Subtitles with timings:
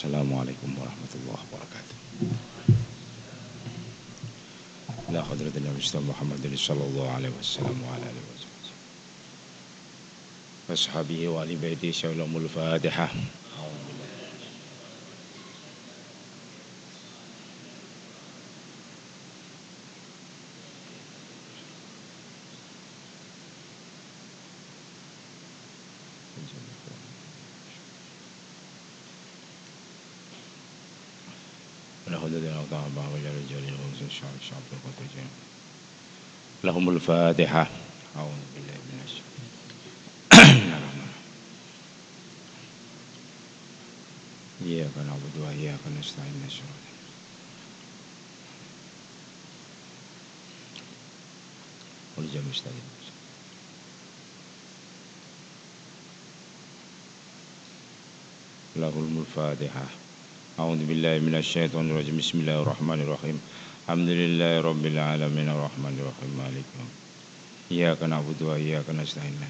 [0.00, 1.96] Assalamualaikum warahmatullahi wabarakatuh.
[5.12, 5.76] إلى حضرة النبي
[6.08, 8.68] محمد صلى الله عليه وسلم وعلى آله وصحبه
[10.72, 13.08] وأصحابه وآل بيته شولهم الفاتحة
[32.72, 35.28] الخطاب وجل الجليل رجال الشعر الشعب شعب القتجين
[36.64, 37.66] لهم الفاتحة
[38.16, 39.46] أعوذ بالله من الشيطان
[44.66, 46.80] إياك نعبد وإياك نستعين الشرط
[52.16, 52.74] والجمع مستعين
[58.76, 59.84] له الفاتحة
[60.60, 62.20] أعوذ بالله من الشيطان الرجيم.
[62.20, 63.36] بسم الله الرحمن الرحيم.
[63.84, 65.48] الحمد لله رب العالمين.
[65.56, 66.30] الرحمن الرحيم.
[66.36, 66.90] مالك يوم
[67.72, 69.40] إياك نعبد وإياك نستعين.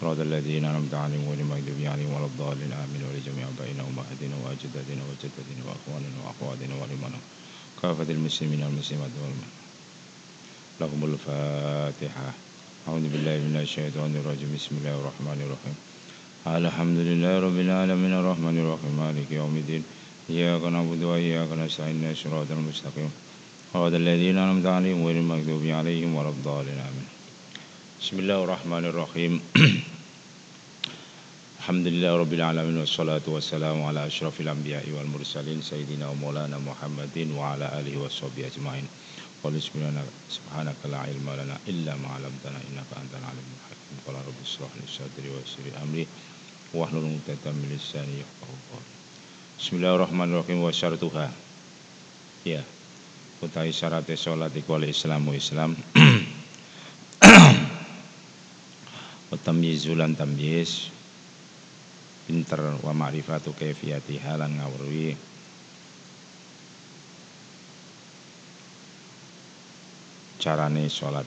[0.00, 2.72] صراط الذين أنعمت عليهم غير المغضوب عليهم ولا الضالين.
[2.72, 3.02] آمين.
[3.08, 7.12] ولجميع آبائنا وأمهاتنا وأجدادنا وجداتنا وأخواننا وأخواتنا ولمن
[7.82, 9.50] كافة المسلمين والمسلمات والمن
[10.80, 12.28] لهم الفاتحة.
[12.88, 14.50] أعوذ بالله من الشيطان الرجيم.
[14.56, 15.76] بسم الله الرحمن الرحيم.
[16.46, 19.82] الحمد لله رب العالمين الرحمن الرحيم مالك يوم الدين.
[20.30, 23.10] إياك نعبد وإياك نستعين صراط المستقيم.
[23.74, 27.08] صراط الذين أنعمت عليهم غير المغضوب عليهم ولا الضالين آمين.
[28.00, 29.32] بسم الله الرحمن الرحيم.
[31.60, 37.94] الحمد لله رب العالمين والصلاة والسلام على أشرف الأنبياء والمرسلين سيدنا ومولانا محمد وعلى آله
[38.02, 38.86] وصحبه أجمعين.
[39.42, 39.54] قل
[40.30, 43.96] سبحانك لا علم لنا إلا ما علمتنا إنك أنت العليم الحكيم.
[44.06, 46.06] قال رب اشرح لي صدري ويسر لي أمري.
[46.74, 48.92] Wahlul 'uqdatam min lisani yafqahu qawli.
[49.60, 51.30] Bismillahirrahmanirrahim wa syaratuha.
[52.46, 52.62] Ya.
[53.42, 55.76] Utawi syarat salat iku Islamu Islam.
[59.30, 60.88] wa tamyizulan tamyiz
[62.26, 65.18] pinter wa ma'rifatu kaifiyati halan ngawruhi
[70.38, 71.26] carane salat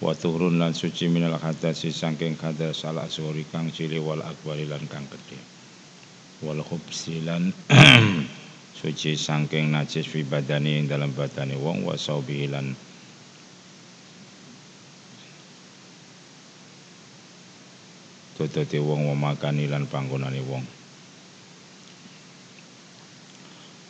[0.00, 4.80] wa turun lan suci minal hadasi saking hadas al asghari kang cili wal akbari lan
[4.88, 5.36] kang gedhe.
[6.40, 7.52] Wal khubsi lan
[8.80, 12.72] suci saking najis fi badani ing dalam badane wong wa saubi lan
[18.40, 20.64] tututi wong memakani lan panggonane wong.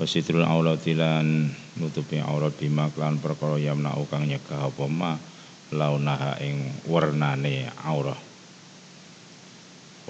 [0.02, 5.29] Wasitrul aurat lan nutupi aurat bima klan perkara yamna kang nyegah apa
[5.70, 8.18] launaha ing warnane aurah.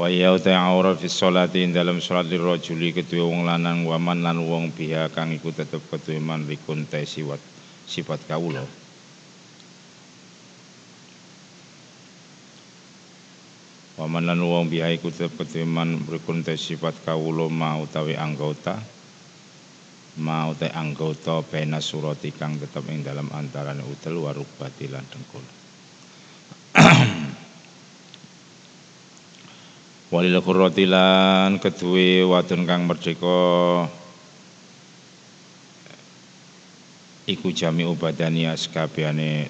[0.00, 4.72] Wa ya ta aurah fi sholati dalam salat rajuli ketua wong lanang waman lan wong
[4.72, 7.40] biha kang iku tetep ketua man likun te siwat
[7.84, 8.64] sifat kawula.
[14.00, 18.80] Waman lan wong biha iku tetep ketua man likun te sifat kawula mau utawi anggota
[20.18, 25.46] mau te anggota pena surati kang tetap ing dalam antarane utel warubati lan dengkul.
[30.10, 33.86] Walil khurrati lan kedue wadon kang merdeka.
[37.30, 39.46] Iku jami ubadani askabehane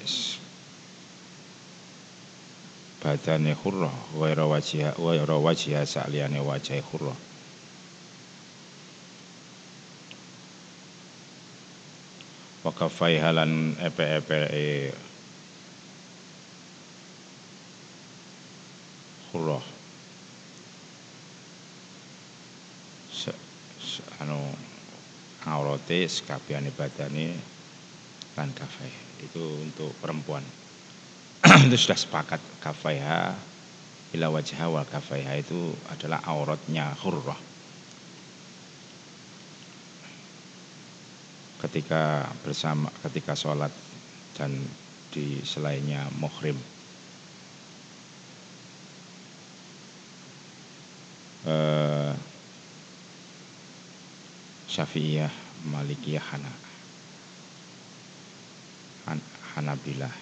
[3.00, 7.29] badane khurrah waira wajah waira wajah saliyane wajah khurrah
[12.60, 14.92] wakafai halan epe-epe
[19.32, 19.64] hurrah
[23.08, 23.32] se,
[23.80, 24.36] se, anu
[25.48, 27.32] aurate sekabiane badane
[28.36, 28.92] lan kafai.
[29.20, 30.44] Itu untuk perempuan.
[31.68, 33.36] Itu sudah sepakat kafaiha
[34.16, 35.40] ila wajah wal kafaiha.
[35.40, 37.49] Itu adalah auratnya hurrah
[41.60, 43.72] ketika bersama ketika sholat
[44.34, 44.56] dan
[45.12, 46.56] di selainnya muhrim.
[51.44, 52.12] Eh,
[54.70, 55.32] Syafi'iyah
[55.66, 56.52] Malikiyah Hana
[59.08, 59.18] Han,
[59.52, 60.14] Hanabilah.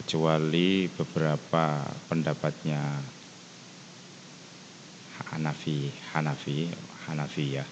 [0.00, 2.80] Kecuali beberapa pendapatnya
[5.30, 6.72] Hanafi Hanafi
[7.08, 7.68] Hanafiyah.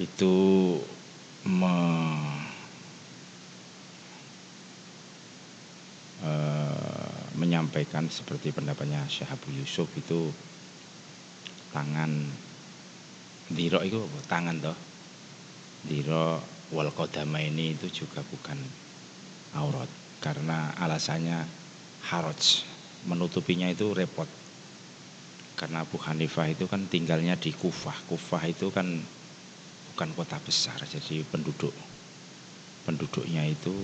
[0.00, 0.34] Itu
[1.46, 1.74] me,
[7.36, 10.30] menyampaikan seperti pendapatnya Syekh Abu Yusuf itu
[11.74, 12.30] tangan
[13.50, 13.98] diro itu
[14.30, 14.78] tangan toh.
[15.82, 16.38] Diro
[16.70, 18.56] wal kodama ini itu juga bukan
[19.58, 19.90] aurat.
[20.22, 21.42] Karena alasannya
[22.06, 22.62] haraj.
[23.02, 24.30] Menutupinya itu repot
[25.58, 28.08] karena Abu Hanifah itu kan tinggalnya di Kufah.
[28.08, 28.86] Kufah itu kan
[29.92, 31.76] bukan kota besar jadi penduduk
[32.82, 33.74] penduduknya itu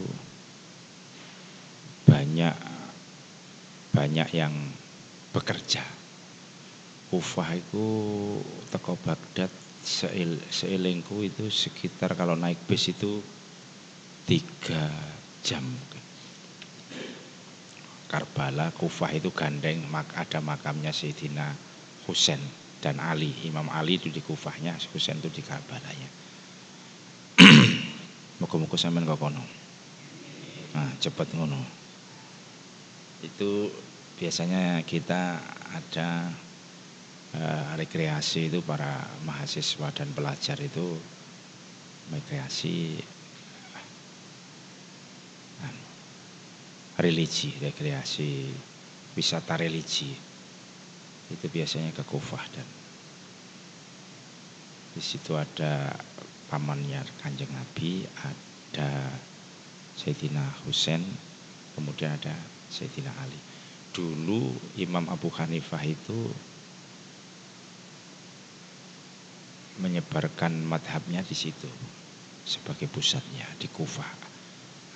[2.09, 2.56] banyak
[3.93, 4.55] banyak yang
[5.37, 5.85] bekerja.
[7.09, 7.87] Kufah itu
[8.69, 9.53] teko Baghdad
[9.85, 13.25] seil, seilingku itu sekitar kalau naik bis itu
[14.29, 14.93] tiga
[15.41, 15.64] jam
[18.09, 21.53] Karbala, Kufah itu gandeng, mak ada makamnya Sayyidina
[22.09, 22.41] Husain
[22.81, 23.37] dan Ali.
[23.45, 26.09] Imam Ali itu di Kufahnya, Husain itu di Karbalanya.
[28.41, 29.45] Muka-muka sampean kok kono.
[30.73, 31.61] Nah, cepet ngono.
[33.21, 33.69] Itu
[34.17, 35.37] biasanya kita
[35.69, 36.33] ada
[37.37, 40.97] uh, rekreasi itu para mahasiswa dan pelajar itu
[42.09, 42.97] rekreasi
[46.99, 48.50] religi, rekreasi,
[49.15, 50.11] wisata religi.
[51.29, 52.67] Itu biasanya ke Kufah dan
[54.99, 55.95] di situ ada
[56.50, 59.15] pamannya Kanjeng Nabi, ada
[59.95, 61.05] Sayyidina Husain,
[61.79, 62.35] kemudian ada
[62.73, 63.39] Sayyidina Ali.
[63.95, 66.35] Dulu Imam Abu Hanifah itu
[69.79, 71.71] menyebarkan madhabnya di situ
[72.43, 74.27] sebagai pusatnya di Kufah.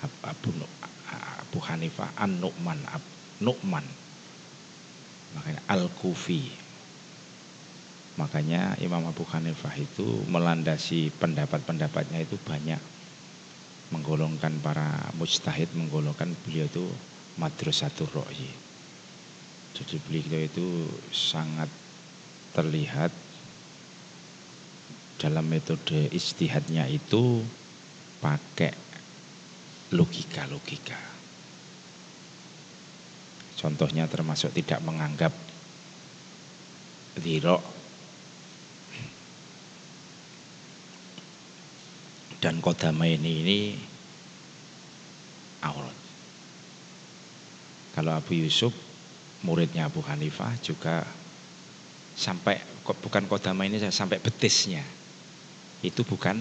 [0.03, 0.51] Abu
[1.53, 3.05] Abu Hanifah An Nu'man Ab,
[3.37, 3.85] Nu'man.
[5.37, 6.49] Makanya Al Kufi
[8.17, 12.81] makanya Imam Abu Hanifah itu melandasi pendapat-pendapatnya itu banyak.
[13.93, 16.89] Menggolongkan para mujtahid menggolongkan beliau itu
[17.37, 18.63] madrasatul ro'yi
[19.73, 20.67] jadi beliau itu
[21.09, 21.69] sangat
[22.53, 23.09] terlihat
[25.17, 27.41] dalam metode istihadnya itu
[28.21, 28.73] pakai
[29.89, 31.12] logika-logika
[33.63, 35.31] Contohnya termasuk tidak menganggap
[37.15, 37.63] ziro
[42.43, 43.59] dan kodama ini ini
[45.63, 45.95] aurat.
[47.95, 48.75] Kalau Abu Yusuf
[49.47, 51.07] muridnya Abu Hanifah juga
[52.19, 54.83] sampai bukan kodama ini sampai betisnya.
[55.79, 56.35] Itu bukan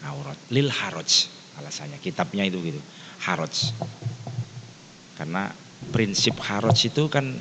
[0.00, 0.40] aurat.
[0.48, 1.28] Lil haraj
[1.60, 2.80] alasannya kitabnya itu gitu.
[3.20, 3.76] Haraj.
[5.12, 5.52] Karena
[5.90, 7.34] prinsip haraj itu kan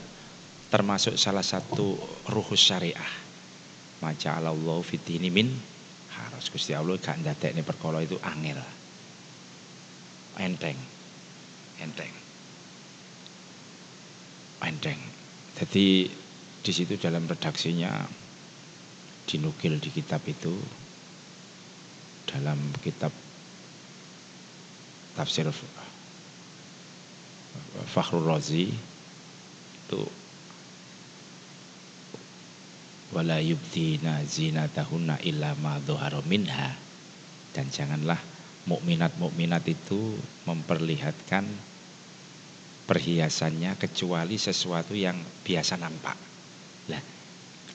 [0.72, 2.00] termasuk salah satu
[2.32, 3.12] ruhus syariah.
[4.02, 5.52] Maca Allah fitini min
[6.16, 6.50] haraj.
[6.50, 8.58] Gusti Allah gak ini perkara itu angel.
[10.40, 10.80] Enteng.
[11.78, 12.14] Enteng.
[14.64, 15.00] Enteng.
[15.60, 16.10] Jadi
[16.62, 18.06] di situ dalam redaksinya
[19.26, 20.54] dinukil di kitab itu
[22.30, 23.12] dalam kitab
[25.18, 25.50] tafsir
[27.92, 30.02] Fakhrul Razi itu
[33.12, 35.80] wala yubdina zinatahunna illa ma
[36.24, 36.72] minha
[37.52, 38.20] dan janganlah
[38.70, 40.16] mukminat-mukminat itu
[40.48, 41.44] memperlihatkan
[42.88, 46.18] perhiasannya kecuali sesuatu yang biasa nampak.
[46.92, 47.02] Lah,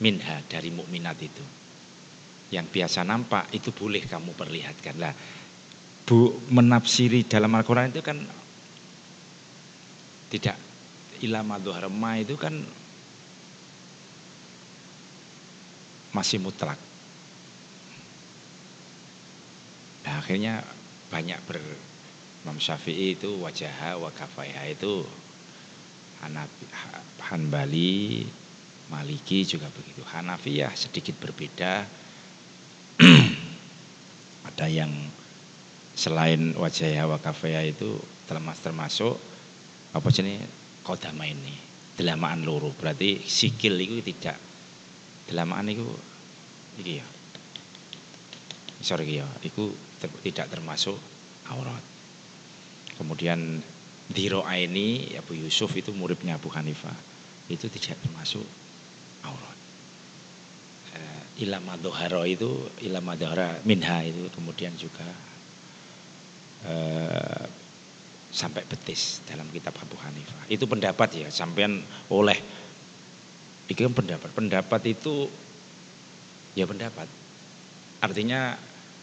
[0.01, 1.45] minha dari mukminat itu.
[2.53, 4.95] Yang biasa nampak itu boleh kamu perlihatkan.
[4.97, 5.13] Lah,
[6.07, 8.15] Bu menafsiri dalam Al-Qur'an itu kan
[10.27, 10.59] tidak
[11.23, 11.57] ilama
[11.89, 12.53] ma itu kan
[16.13, 16.79] masih mutlak.
[20.07, 20.63] Nah, akhirnya
[21.11, 21.59] banyak ber
[22.47, 25.03] Imam Syafi'i itu wajah wa kafaiha itu
[26.23, 26.63] Hanafi,
[27.27, 28.23] Hanbali,
[28.87, 29.99] Maliki juga begitu.
[30.07, 31.83] Hanafiyah sedikit berbeda.
[34.47, 34.89] Ada yang
[35.93, 39.15] selain wajah wa kafaiha itu termasuk termasuk
[39.97, 40.45] apa jenis
[40.85, 41.53] kodama ini
[41.97, 42.69] delamaan loro.
[42.71, 44.37] Berarti sikil itu tidak.
[45.27, 45.83] Delamaan itu
[46.79, 47.07] iki ya.
[48.79, 49.27] Sorry ya.
[49.41, 50.95] Itu ter, tidak termasuk
[51.49, 51.81] aurat.
[52.95, 53.59] Kemudian
[54.07, 56.95] Diro ini Abu Yusuf itu muridnya Abu Hanifah.
[57.51, 58.45] Itu tidak termasuk
[59.25, 59.57] aurat.
[60.95, 65.03] Uh, ilama doharo itu ilama dohara minha itu kemudian juga
[66.63, 67.43] uh,
[68.31, 70.51] sampai betis dalam kitab Abu Hanifah.
[70.51, 71.81] Itu pendapat ya, sampean
[72.11, 72.37] oleh
[73.67, 74.29] itu pendapat.
[74.31, 75.27] Pendapat itu
[76.55, 77.07] ya pendapat.
[78.03, 78.55] Artinya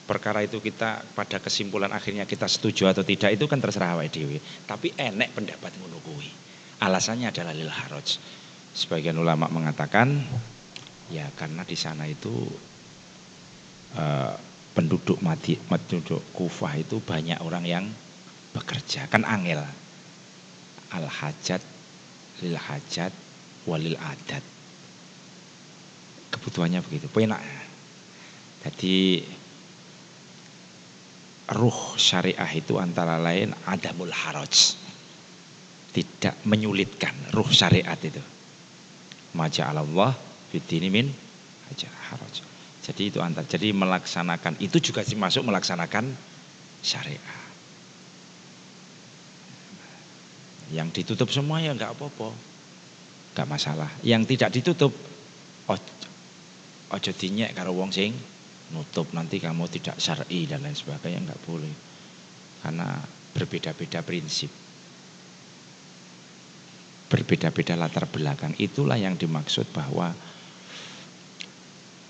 [0.05, 4.39] perkara itu kita pada kesimpulan akhirnya kita setuju atau tidak itu kan terserah awake dhewe.
[4.69, 6.29] Tapi enek pendapat ngono kuwi.
[6.85, 8.21] Alasannya adalah lil haraj.
[8.75, 10.21] Sebagian ulama mengatakan
[11.09, 12.35] ya karena di sana itu
[13.95, 14.35] uh,
[14.75, 17.85] penduduk mati, penduduk Kufah itu banyak orang yang
[18.55, 19.11] bekerja.
[19.11, 19.61] Kan angel.
[20.95, 21.61] Al hajat
[22.41, 23.11] lil hajat
[23.67, 24.43] walil adat
[26.31, 27.11] kebutuhannya begitu.
[27.11, 27.43] Penak
[28.65, 29.21] jadi
[31.53, 34.81] ruh syariah itu antara lain adamul haraj.
[35.95, 38.19] Tidak menyulitkan ruh syariat itu.
[39.37, 40.17] Maja Allah
[40.51, 41.07] fitini min
[41.71, 42.41] aja haraj.
[42.83, 43.47] Jadi itu antar.
[43.47, 46.09] Jadi melaksanakan itu juga sih masuk melaksanakan
[46.83, 47.44] syariah
[50.75, 52.35] yang ditutup semua ya nggak apa-apa.
[53.39, 53.91] Nggak masalah.
[54.03, 54.93] Yang tidak ditutup
[56.95, 58.11] ojo dinyek karo wong sing
[58.75, 59.07] nutup.
[59.15, 61.75] Nanti kamu tidak syar'i dan lain sebagainya nggak boleh.
[62.67, 62.99] Karena
[63.31, 64.51] berbeda-beda prinsip.
[67.07, 68.59] Berbeda-beda latar belakang.
[68.59, 70.11] Itulah yang dimaksud bahwa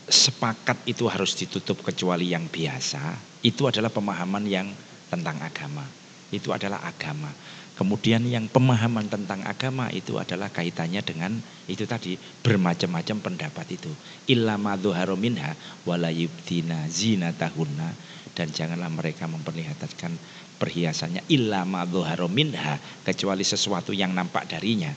[0.09, 4.68] sepakat itu harus ditutup kecuali yang biasa itu adalah pemahaman yang
[5.12, 5.85] tentang agama.
[6.33, 7.28] Itu adalah agama
[7.74, 11.34] Kemudian yang pemahaman tentang agama itu adalah kaitannya dengan
[11.66, 13.90] itu tadi bermacam-macam pendapat itu.
[14.30, 17.90] Illa madzuharu minha wala yubdina zinatahunna
[18.38, 20.14] dan janganlah mereka memperlihatkan
[20.62, 24.94] perhiasannya illa madzuharu minha kecuali sesuatu yang nampak darinya.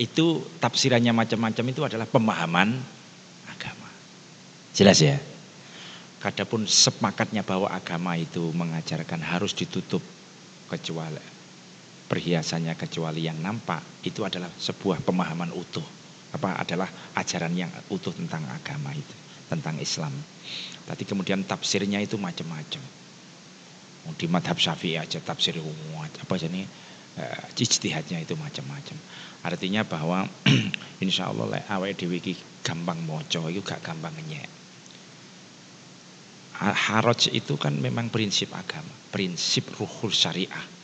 [0.00, 2.72] Itu tafsirannya macam-macam itu adalah pemahaman
[3.52, 3.88] agama.
[4.72, 5.20] Jelas ya?
[6.24, 10.00] Kadapun sepakatnya bahwa agama itu mengajarkan harus ditutup
[10.72, 11.35] kecuali
[12.06, 15.84] perhiasannya kecuali yang nampak itu adalah sebuah pemahaman utuh.
[16.34, 19.14] Apa adalah ajaran yang utuh tentang agama itu
[19.46, 20.10] tentang Islam.
[20.86, 22.82] Tapi kemudian tafsirnya itu macam-macam.
[24.14, 26.62] Di madhab syafi'i aja tafsir umum apa jadi
[27.18, 28.96] uh, ijtihadnya itu macam-macam.
[29.42, 30.30] Artinya bahwa
[31.04, 32.22] insya Allah awal dewi
[32.62, 34.46] gampang moco itu gak gampang nyek.
[36.56, 40.75] Haraj itu kan memang prinsip agama prinsip ruhul syariah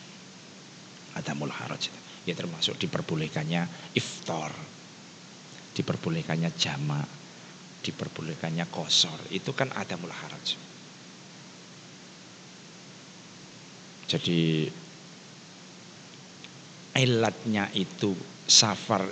[1.18, 1.88] adamul haraj
[2.22, 4.52] ya termasuk diperbolehkannya iftar.
[5.72, 7.00] Diperbolehkannya jama
[7.82, 9.18] diperbolehkannya kosor.
[9.34, 10.54] Itu kan adamul haraj.
[14.06, 14.68] Jadi
[16.92, 18.12] ilatnya itu
[18.44, 19.08] safar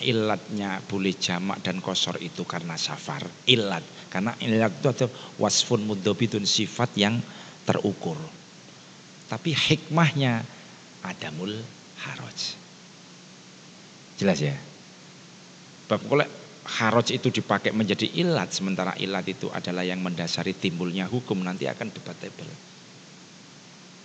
[0.00, 3.22] ilatnya boleh jamak dan kosor itu karena safar.
[3.46, 3.84] Ilat.
[4.10, 5.06] Karena ilat itu ada
[5.38, 7.20] wasfun mudobitun sifat yang
[7.68, 8.16] terukur.
[9.30, 10.42] Tapi hikmahnya
[11.04, 11.54] adamul
[12.04, 12.56] haraj.
[14.20, 14.56] Jelas ya?
[15.88, 16.26] Bab kalau
[16.78, 21.88] haraj itu dipakai menjadi ilat, sementara ilat itu adalah yang mendasari timbulnya hukum, nanti akan
[21.90, 22.52] debatable.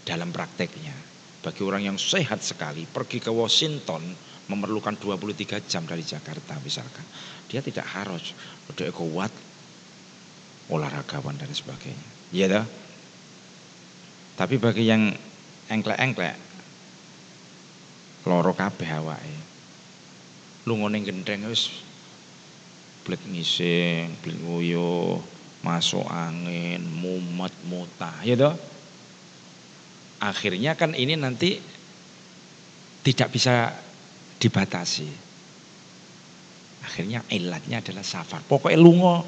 [0.06, 0.96] Dalam prakteknya,
[1.44, 4.02] bagi orang yang sehat sekali, pergi ke Washington,
[4.50, 7.06] memerlukan 23 jam dari Jakarta misalkan.
[7.50, 8.34] Dia tidak harus,
[8.70, 9.34] udah kuat,
[10.70, 12.10] olahragawan dan sebagainya.
[12.34, 12.66] Iya dah.
[14.36, 15.14] Tapi bagi yang
[15.70, 16.45] engklek-engklek,
[18.26, 19.38] loro kabeh awake.
[20.66, 21.70] Lungone gendeng wis
[23.06, 25.22] blet ngising, blet nguyuh,
[25.62, 28.58] masuk angin, mumet, mutah, ya toh?
[30.22, 31.62] Akhirnya kan ini nanti
[33.06, 33.70] tidak bisa
[34.42, 35.06] dibatasi.
[36.82, 38.42] Akhirnya ilatnya adalah safar.
[38.42, 39.22] Pokoknya lungo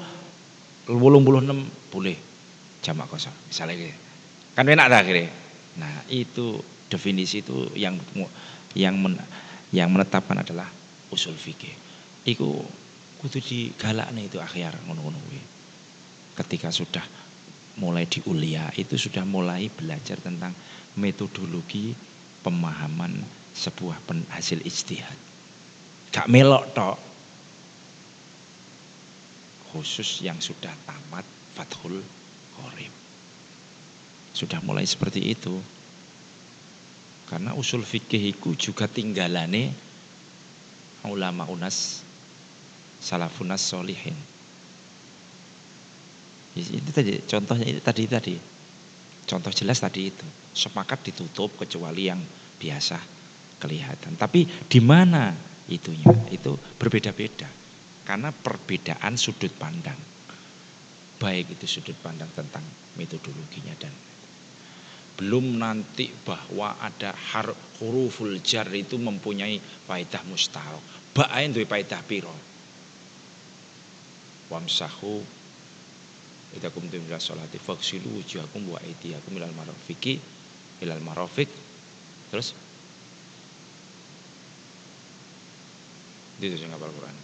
[0.90, 1.62] wolung puluh enam
[1.94, 2.18] boleh
[2.82, 3.34] jamak kosong.
[3.46, 3.94] Misalnya gitu.
[4.58, 5.30] Kan enak dah akhirnya.
[5.78, 6.58] Nah itu
[6.90, 7.94] definisi itu yang
[8.76, 9.16] yang men,
[9.72, 10.68] yang menetapkan adalah
[11.12, 11.72] usul fikih.
[12.28, 12.64] Iku
[13.18, 15.18] kudu digalakne itu akhir ngono-ngono
[16.38, 17.02] Ketika sudah
[17.78, 20.54] mulai di ulia itu sudah mulai belajar tentang
[20.98, 21.94] metodologi
[22.42, 23.14] pemahaman
[23.54, 23.98] sebuah
[24.30, 25.18] hasil ijtihad.
[26.14, 26.98] Gak melok tok.
[29.68, 32.00] Khusus yang sudah tamat Fathul
[32.56, 32.92] Qorib.
[34.32, 35.60] Sudah mulai seperti itu.
[37.28, 39.76] Karena usul fikih itu juga tinggalane
[41.04, 42.00] ulama unas
[42.98, 44.16] salafunas solihin.
[46.56, 48.34] Ini tadi contohnya itu tadi tadi.
[49.28, 50.24] Contoh jelas tadi itu.
[50.56, 52.18] Sepakat ditutup kecuali yang
[52.56, 52.96] biasa
[53.60, 54.16] kelihatan.
[54.16, 55.30] Tapi di mana
[55.68, 56.08] itunya?
[56.32, 57.46] Itu berbeda-beda.
[58.08, 60.00] Karena perbedaan sudut pandang.
[61.20, 62.64] Baik itu sudut pandang tentang
[62.96, 63.92] metodologinya dan
[65.18, 67.50] belum nanti bahwa ada har,
[67.82, 69.58] huruful jar itu mempunyai
[69.90, 70.78] faidah mustahil.
[71.10, 72.32] Ba'ain duwe faidah piro.
[74.48, 75.38] Wamsahu
[76.48, 80.16] Idza kumtum ila sholati faghsilu wujuhakum wa aydiyakum ilal marafiqi
[80.80, 81.48] ilal marafiq.
[82.32, 82.56] Terus
[86.38, 87.16] Itu sing ngapal Quran.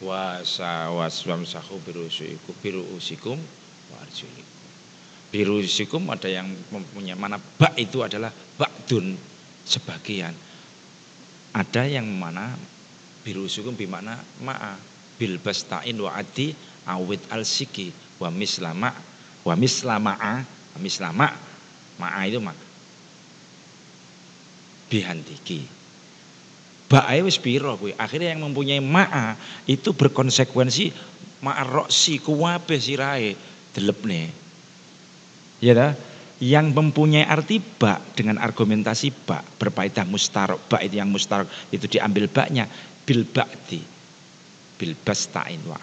[0.00, 3.36] Wasa waswamsahu birusikum birusikum
[3.92, 4.57] wa arjulikum.
[5.28, 9.12] Birusikum ada yang mempunyai mana bak itu adalah ba'dun
[9.68, 10.32] sebagian.
[11.52, 12.56] Ada yang mana
[13.24, 14.80] birusikum bimana ma'a
[15.20, 16.56] bil bastain wa adi
[16.88, 18.88] awit al siki wa mislama
[19.44, 20.34] wa mislama'a
[20.78, 21.28] mislama
[21.98, 22.56] ma'a itu mak
[24.88, 25.78] bihantiki
[26.88, 27.92] Bae wis piro kuwi.
[28.00, 29.36] Akhirnya yang mempunyai ma'a
[29.68, 30.88] itu berkonsekuensi
[31.44, 33.36] ma'roksi kuwabe sirahe
[33.76, 34.32] delepne.
[35.58, 35.92] Ya dah?
[36.38, 42.30] Yang mempunyai arti bak dengan argumentasi bak berpaidah mustarok bak itu yang mustarok itu diambil
[42.30, 42.70] baknya
[43.02, 43.82] bil ba'di
[44.78, 45.74] bil bastain wa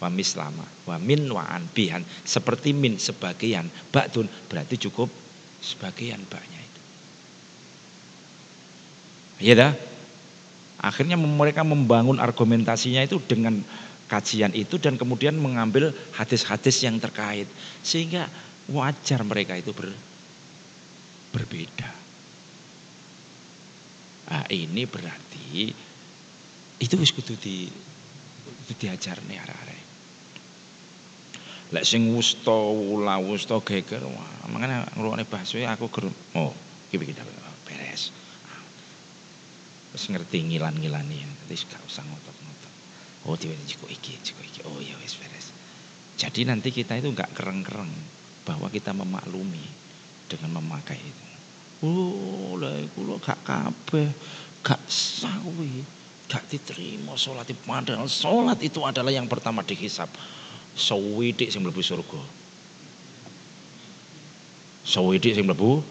[0.00, 5.12] wa mislama wa min wa an bihan seperti min sebagian ba'dun berarti cukup
[5.64, 6.80] sebagian baknya itu.
[9.44, 9.72] Ya dah?
[10.84, 13.64] Akhirnya mereka membangun argumentasinya itu dengan
[14.04, 17.48] kajian itu dan kemudian mengambil hadis-hadis yang terkait
[17.80, 18.28] sehingga
[18.72, 19.92] wajar mereka itu ber,
[21.34, 21.90] berbeda.
[24.24, 25.68] Nah, ini berarti
[26.80, 27.68] itu wis kudu di
[28.64, 29.82] itu diajar nih arek-arek.
[31.76, 36.52] Lek sing wusta wula wusta geger wah mangane bahasa aku ger oh
[36.88, 37.20] iki kita
[37.68, 38.12] beres.
[39.92, 41.22] Terus ngerti ngilan-ngilani.
[41.44, 42.74] Jadi gak usah ngotot-ngotot.
[43.28, 44.60] Oh diwe jiko iki, jiko iki.
[44.66, 45.54] Oh ya wis beres.
[46.18, 47.92] Jadi nanti kita itu nggak kereng-kereng
[48.44, 49.64] bahwa kita memaklumi
[50.28, 51.26] dengan memakai itu.
[51.84, 54.08] Oh, lah iku lo gak kabeh,
[54.64, 55.84] gak sawi,
[56.30, 60.08] gak diterima sholat padahal sholat itu adalah yang pertama dihisap.
[60.74, 62.22] Sawidik sing mlebu surga.
[64.82, 65.84] Sawidik sing mlebu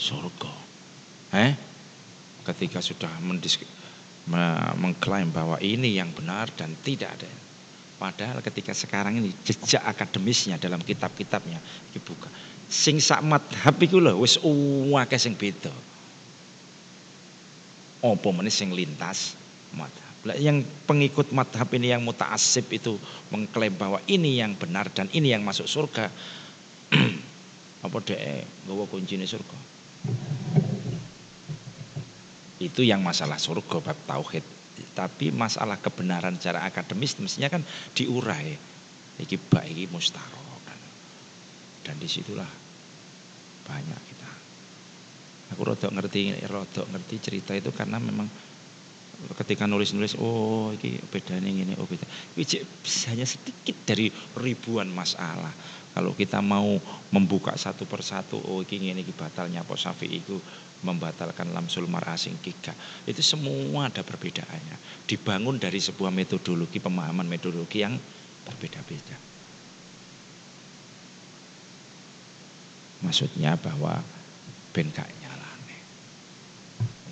[0.00, 0.52] surga.
[1.34, 1.52] Eh?
[2.44, 3.10] ketika sudah
[4.76, 7.32] mengklaim bahwa ini yang benar dan tidak ada.
[7.94, 11.62] Padahal ketika sekarang ini jejak akademisnya dalam kitab-kitabnya
[11.94, 12.26] dibuka.
[12.66, 15.70] Sing sak madhab iku lho wis akeh sing beda.
[18.04, 19.38] Apa meneh sing lintas
[19.72, 20.34] madhab.
[20.34, 22.98] Yang pengikut madhab ini yang muta'asib itu
[23.30, 26.10] mengklaim bahwa ini yang benar dan ini yang masuk surga.
[27.84, 29.58] apa deh gawa kuncine surga?
[32.58, 34.63] Itu yang masalah surga bab tauhid.
[34.74, 37.62] Tapi masalah kebenaran secara akademis mestinya kan
[37.94, 38.58] diurai.
[39.22, 40.78] Iki baik iki mustarok kan.
[41.86, 42.48] Dan di situlah
[43.64, 44.30] banyak kita.
[45.54, 48.26] Aku rodok ngerti rodok ngerti cerita itu karena memang
[49.38, 52.04] ketika nulis-nulis oh ini beda nih ini oh beda
[52.36, 52.44] ini
[53.08, 55.54] hanya sedikit dari ribuan masalah
[55.94, 56.76] kalau kita mau
[57.14, 60.36] membuka satu persatu oh ini ini batalnya apa safi itu
[60.84, 62.76] membatalkan lamsul marasing kika.
[63.08, 65.08] Itu semua ada perbedaannya.
[65.08, 67.96] Dibangun dari sebuah metodologi, pemahaman metodologi yang
[68.44, 69.16] berbeda-beda.
[73.04, 74.00] Maksudnya bahwa
[74.72, 75.78] ben gak nyalane.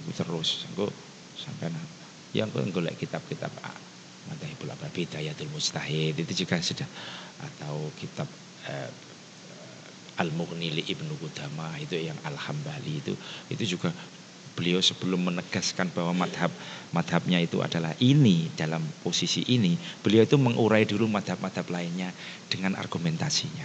[0.04, 0.88] Itu terus, aku
[1.36, 1.72] sampai
[2.32, 3.52] yang aku golek kitab-kitab
[4.22, 6.86] Madhahibul Abad Bidayatul Mustahid itu juga sudah
[7.42, 8.30] atau kitab
[8.70, 8.88] eh,
[10.20, 13.14] Al-Mughni Ibnu Qudama itu yang Al-Hambali itu.
[13.48, 13.92] Itu juga
[14.52, 16.52] beliau sebelum menegaskan bahwa madhab
[16.92, 22.12] madhabnya itu adalah ini dalam posisi ini beliau itu mengurai dulu madhab-madhab lainnya
[22.52, 23.64] dengan argumentasinya.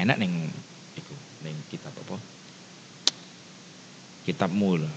[0.00, 0.48] Enak neng
[0.96, 2.16] itu neng kitab apa?
[4.24, 4.88] Kitab mul.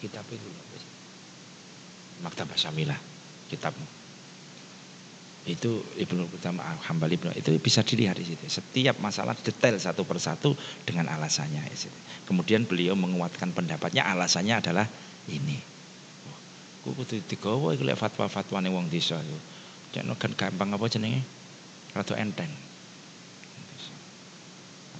[0.00, 0.48] Kitab itu
[2.20, 2.96] maktabah samilah
[3.48, 3.99] kitabmu
[5.48, 8.44] itu Ibnu Qudamah Hambali Ibnu itu bisa dilihat di situ.
[8.44, 10.52] Setiap masalah detail satu persatu
[10.84, 11.64] dengan alasannya.
[12.28, 14.84] Kemudian beliau menguatkan pendapatnya alasannya adalah
[15.32, 15.56] ini.
[16.84, 19.38] Ku kudu digawa iku lek fatwa-fatwane wong desa iku.
[19.96, 21.24] Jangan kan gampang apa jenenge?
[21.96, 22.52] Rada enteng.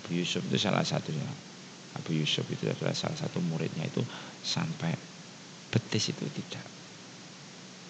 [0.00, 1.24] Abu Yusuf itu salah satunya.
[1.94, 4.02] Abu Yusuf itu adalah salah satu muridnya itu
[4.42, 4.96] sampai
[5.70, 6.66] betis itu tidak.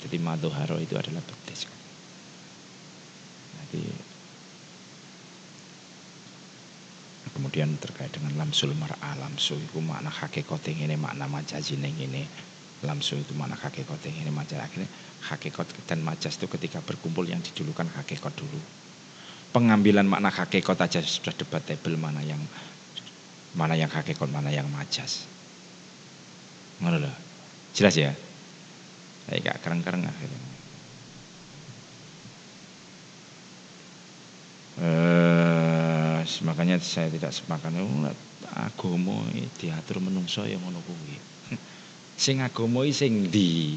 [0.05, 1.80] Jadi madoharo itu adalah betis.
[3.59, 3.83] Jadi
[7.41, 12.27] kemudian terkait dengan lamsul mar'a lamsu itu makna hakikat ini makna majaz ini.
[12.81, 14.61] Lamsu itu makna hakikat ini majaz.
[14.61, 14.89] Akhirnya
[15.29, 18.61] hakikat dan majaz itu ketika berkumpul yang didulukan hakikat dulu.
[19.51, 22.41] Pengambilan makna hakikat aja sudah debatable mana yang
[23.53, 25.27] mana yang hakikat mana yang majaz.
[26.81, 27.05] Ngono
[27.77, 28.13] jelas ya?
[29.29, 30.50] Saya gak kereng-kereng akhirnya
[34.81, 37.69] Eh, makanya saya tidak sepakat
[38.57, 39.21] agama
[39.61, 41.17] diatur menungso yang ngono kuwi.
[42.25, 43.77] Sing agama sing ndi?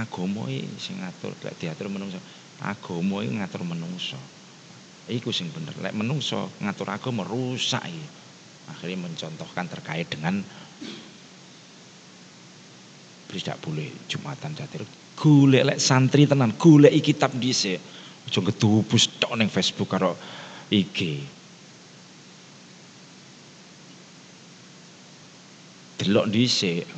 [0.00, 0.48] Agama
[0.80, 2.16] sing ngatur lek diatur menungso.
[2.64, 4.16] Agama ngatur menungso.
[5.12, 5.76] Iku sing bener.
[5.76, 8.06] Lek menungso ngatur agama rusak iki.
[8.64, 10.40] Akhirnya mencontohkan terkait dengan
[13.28, 14.88] tidak boleh Jumatan catir.
[15.14, 17.76] Golek lek santri tenan, golek kitab dhisik.
[18.24, 20.16] Aja gedubus tok ning Facebook karo
[20.72, 21.20] IG.
[26.00, 26.88] Delok dhisik.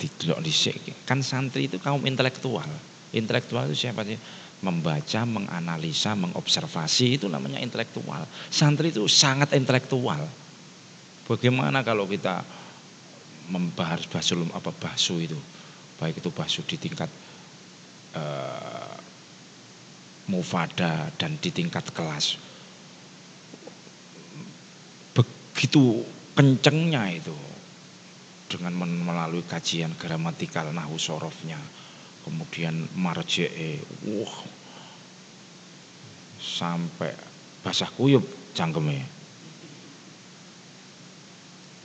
[0.00, 0.76] Didelok dhisik.
[1.04, 2.66] Kan santri itu kaum intelektual.
[3.12, 4.16] Intelektual itu siapa sih?
[4.62, 8.24] Membaca, menganalisa, mengobservasi itu namanya intelektual.
[8.48, 10.22] Santri itu sangat intelektual.
[11.26, 12.42] Bagaimana kalau kita
[13.50, 15.38] membahas bahasa apa bahsu itu,
[15.98, 17.10] baik itu bahsu di tingkat
[18.16, 18.71] uh,
[20.30, 22.38] mufada dan di tingkat kelas.
[25.14, 26.04] Begitu
[26.36, 27.36] kencengnya itu
[28.52, 31.56] dengan melalui kajian gramatikal nahu sorofnya
[32.22, 33.80] kemudian marje'e
[34.12, 34.36] wah
[36.36, 37.16] sampai
[37.64, 39.00] basah kuyup cangkeme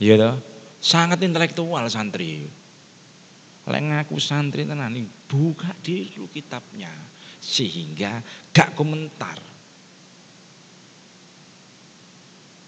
[0.03, 0.37] iya toh?
[0.77, 2.45] Sangat intelektual santri.
[3.65, 4.93] Lek ngaku santri tenan
[5.25, 6.93] buka dulu kitabnya
[7.47, 8.19] sehingga
[8.51, 9.39] gak komentar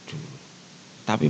[0.07, 0.31] Duh.
[1.03, 1.27] tapi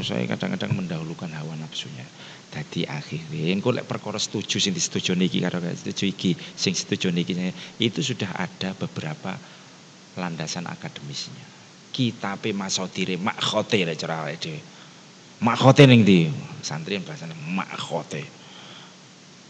[0.00, 2.08] saya kadang-kadang mendahulukan hawa nafsunya
[2.54, 7.34] Tadi akhirnya engko lek perkara setuju sing disetuju niki karo setuju iki sing setuju niki
[7.82, 9.34] itu sudah ada beberapa
[10.14, 11.42] landasan akademisnya.
[11.90, 14.62] Kitabe Masodire Makhote lek cara dhewe.
[15.42, 16.30] Makhote ning ndi?
[16.62, 18.22] Santri bahasane Makhote.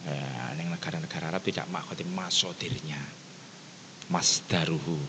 [0.04, 3.00] Ya, ning negara-negara Arab tidak makhote masodirnya.
[4.12, 5.00] Masdaruhu.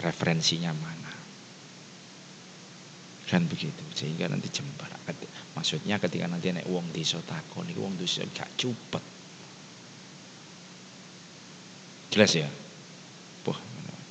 [0.00, 1.16] Referensinya mana?
[3.26, 4.86] kan begitu sehingga nanti jembar
[5.58, 9.02] maksudnya ketika nanti naik uang desa takon uang desa gak cupet
[12.14, 12.46] jelas ya
[13.42, 13.58] wah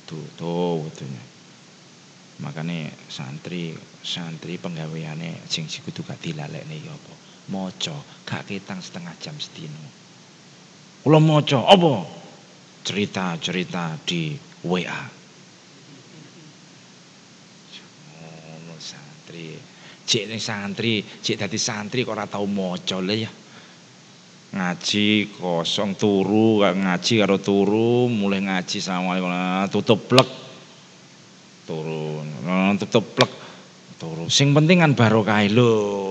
[0.04, 1.24] tuh tuh waktunya
[2.44, 3.72] makanya santri
[4.04, 7.14] santri penggaweane sing sikutu gak nih apa
[7.52, 9.84] moco gak ketang setengah jam setino
[11.02, 11.92] kalau moco apa
[12.86, 14.34] cerita cerita di
[14.66, 15.16] WA
[19.26, 19.58] santri.
[20.06, 23.30] Cik ning santri, cik dadi santri kok ora tau maca ya.
[24.54, 29.34] Ngaji kosong turu, ngaji karo turu, mulai ngaji assalamualaikum
[29.74, 30.28] tutup plek.
[31.66, 32.30] Turun,
[32.78, 33.32] tutup plek.
[33.98, 34.30] Turu.
[34.30, 36.05] Sing penting kan barokah lho.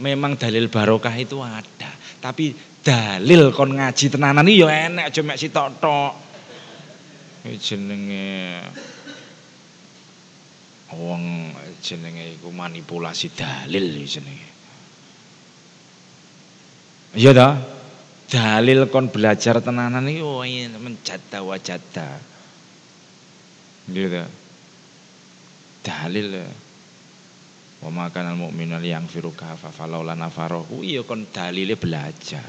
[0.00, 5.38] Memang dalil barokah itu ada, tapi dalil kon ngaji tenanan iki ya enek aja mek
[5.38, 6.12] sitok-tok.
[7.60, 8.62] Jenenge
[10.96, 11.52] wong
[11.84, 14.50] jenenge iku manipulasi dalil jenenge.
[17.12, 17.48] Iya ta?
[18.32, 20.42] Dalil kon belajar tenanan iki oh,
[20.80, 22.18] menjada wajada.
[23.86, 24.24] Gitu.
[25.84, 26.42] Dalil
[27.82, 32.46] wa makan al mu'minu yang firu kafa falaula nafarohu iya kon dalile belajar.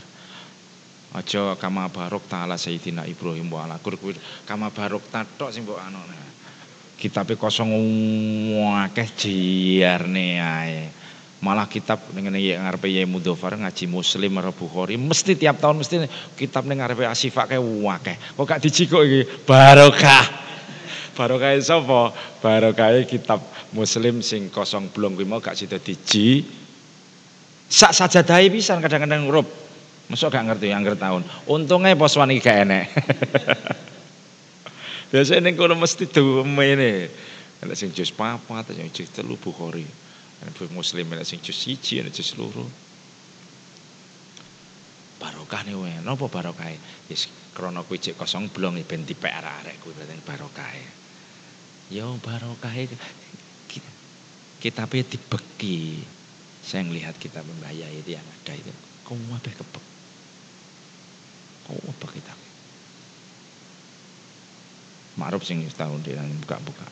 [1.13, 3.77] Aja kama barok ta'ala Sayyidina Ibrahim wa ala
[4.49, 6.01] kama barok tatok sing mbok anu.
[6.97, 7.69] Kitabe kosong
[8.85, 10.89] akeh jiarne ae.
[11.43, 16.07] Malah kitab dengan yang ngarepe Yai Mudofar ngaji Muslim atau Bukhari mesti tiap tahun mesti
[16.39, 18.15] kitab ning ngarepe Asifak kayak wakeh.
[18.39, 20.23] Kok gak dicikuk iki barokah.
[21.13, 22.15] Barokah sapa?
[22.41, 26.45] Barokah kitab Muslim sing kosong belum kuwi mau gak sida diji.
[27.65, 29.49] Sak sajadahe pisan kadang-kadang ngurup.
[30.13, 31.25] Masuk gak ngerti angger tahun.
[31.49, 32.85] Untungnya pos wani gak enek.
[35.13, 36.93] Biasanya ning kono mesti ini.
[37.65, 39.85] Ada sing jus papa, ada sing jus telu Bukhari.
[40.43, 42.67] Ada muslim ada sing jus siji, ada jus loro.
[45.17, 45.95] Barokah nih wae.
[46.03, 46.67] Napa barokah?
[47.07, 50.69] Yes, krana kuwi cek kosong blong ben dipek arek-arek kuwi berarti barokah.
[51.87, 52.73] Yo barokah
[54.63, 55.99] kita dibeki.
[56.63, 58.71] Saya melihat kita membayar itu yang ada itu.
[59.03, 59.85] Kau apa kebek?
[61.67, 62.31] Kau apa kita?
[65.19, 66.87] Ma'ruf sing tahun dia buka-buka.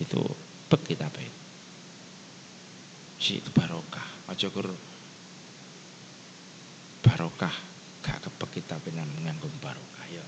[0.00, 0.24] Itu
[0.72, 1.34] bek kita baik.
[3.20, 4.32] Si itu barokah.
[4.32, 4.72] Aja kur
[7.04, 7.52] barokah
[8.00, 10.24] gak kebek kita benar menganggung barokah ya.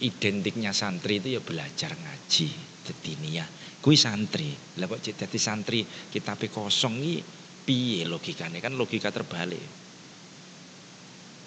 [0.00, 2.48] Identiknya santri itu ya belajar ngaji.
[2.88, 3.44] Jadi ya.
[3.80, 4.56] Kui santri.
[4.80, 7.20] Lah kok jadi santri kita kosong ini
[7.64, 9.60] piye logikanya kan logika terbalik.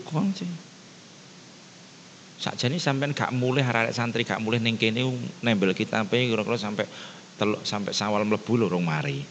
[0.05, 0.49] Kong sih.
[2.37, 5.05] Sakjane sampean gak mulih arek santri gak mulih ning kene
[5.41, 6.85] nembel kitabe kira-kira sampai
[7.39, 9.23] teluk sampai sawal mlebu lho urung mari.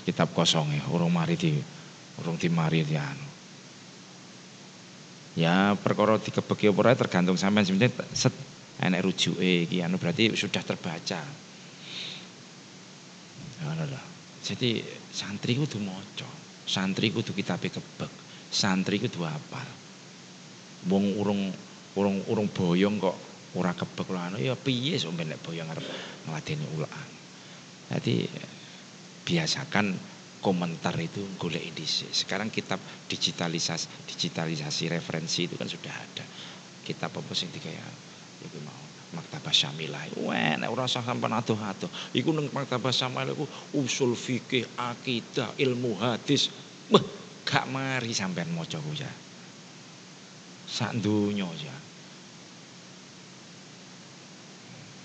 [0.00, 1.52] Kitab kosong ya, urung mari di
[2.22, 3.29] urung dimari di anu.
[5.40, 8.36] Ya perkara dikebeki apa tergantung sampean sebenarnya set
[8.76, 11.20] enek rujuke iki anu berarti sudah terbaca.
[13.64, 14.02] Ngono lho.
[14.44, 16.28] Jadi santri kudu maca,
[16.68, 18.12] santri kudu kitabe kebek,
[18.52, 19.64] santri kudu hafal.
[20.92, 21.48] Wong urung
[21.96, 23.16] urung urung boyong kok
[23.56, 25.86] ora kebek lho anu ya piye nek boyong arep
[26.28, 27.10] ngladeni ulaan.
[27.96, 28.28] Jadi
[29.24, 29.96] biasakan
[30.40, 32.10] komentar itu golek dhisik.
[32.10, 36.24] Sekarang kitab digitalisasi digitalisasi referensi itu kan sudah ada.
[36.80, 37.84] Kitab apa sing dikaya
[38.40, 38.80] iku mau
[39.20, 40.00] maktabah syamilah.
[40.24, 42.16] Wah, nek ora usah sampean atuh-atuh.
[42.16, 46.48] Iku ning maktabah syamilah iku usul fikih, akidah, ilmu hadis.
[46.88, 47.04] Wah,
[47.44, 49.12] gak mari sampean maca ku ya.
[50.70, 51.76] Sak donya ya.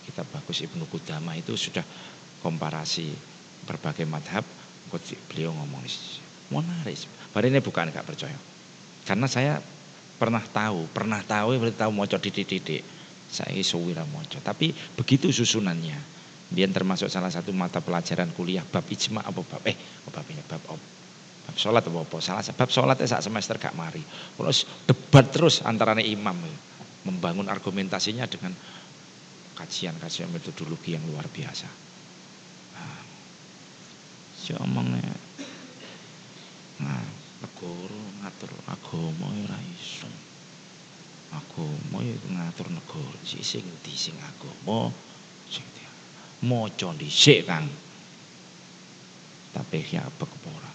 [0.06, 1.84] Kitab bagus Ibnu Qudamah itu sudah
[2.45, 3.10] komparasi
[3.65, 4.45] berbagai madhab
[5.32, 5.84] beliau ngomong
[6.54, 6.98] menarik.
[7.34, 8.38] Padahal ini bukan gak percaya.
[9.06, 9.60] Karena saya
[10.17, 12.84] pernah tahu, pernah tahu, berarti tahu mau didik-didik.
[13.26, 14.38] Saya suwi moco.
[14.39, 16.15] Tapi begitu susunannya.
[16.45, 19.74] Dia termasuk salah satu mata pelajaran kuliah bab ijma apa bab eh
[20.13, 20.78] bab ini bab op,
[21.50, 24.06] bab sholat apa apa salah bab sholat saat semester gak mari
[24.38, 26.38] terus debat terus antara imam
[27.02, 28.54] membangun argumentasinya dengan
[29.58, 31.65] kajian-kajian metodologi yang luar biasa
[34.36, 35.15] si omongnya
[36.80, 37.04] nah.
[37.36, 40.08] Negara ngatur agama ora iso.
[41.30, 43.19] Agama ya ngatur negara.
[43.21, 44.89] Sing ndi sing agama
[45.52, 45.67] sing
[46.45, 47.65] maca dhisik Kang
[49.56, 50.71] tapi ya apa kepora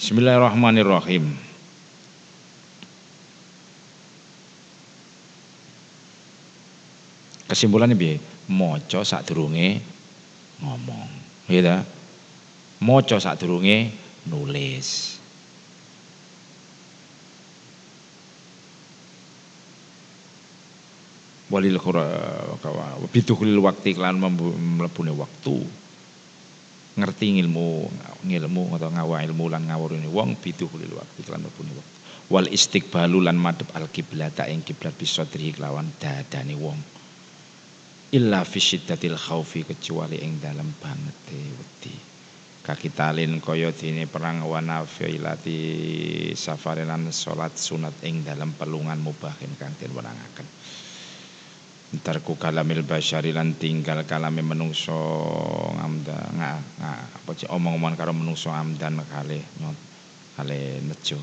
[0.00, 1.45] Bismillahirrahmanirrahim
[7.56, 8.20] Kesimpulannya biar
[8.52, 9.80] maca sadurunge
[10.60, 11.08] ngomong.
[11.48, 11.76] Ya ta?
[12.84, 13.96] Maca sadurunge
[14.28, 15.16] nulis.
[21.48, 25.56] Walil kawa bidukhulil waktu kelan mlebune waktu.
[27.00, 27.88] Ngerti ilmu
[28.20, 31.96] ngilmu atau ngawa ilmu lan ngawurune wong bidukhulil waktu kelan mlebune waktu.
[32.28, 36.95] Wal istiqbalu lan madhep al kiblata ing kiblat bisodri kelawan dadane wong
[38.14, 41.94] illa fi syiddatil khaufi kecuali ing dalam banget wedi.
[42.62, 45.58] Kakitalin kaya dene perang wa nafilati
[46.34, 50.46] safarilan salat sunat ing dalam pelungan mubahin kang den wenangaken
[52.02, 54.98] Tarku kalamil basyari lan tinggal kalame menungso
[55.78, 59.78] ngamda nga, nga apa cek omong-omongan karo menungso amdan kali nyot
[60.34, 61.22] kali nejo.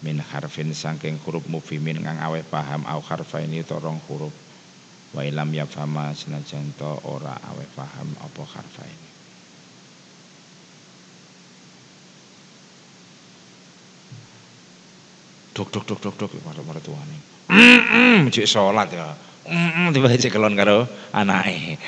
[0.00, 4.47] Min harfin saking huruf mufimin ngang aweh paham au harfa ini torong huruf
[5.14, 9.08] wa ilam fama senajan to ora awe paham apa harfa ini.
[15.56, 17.18] Dok dok dok dok dok marah marah tuane
[18.30, 19.14] cek sholat ya.
[19.90, 21.78] Tiba tiba kelon karo anake.